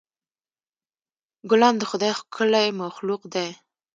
[1.49, 3.49] ګلان د خدای ښکلی مخلوق دی.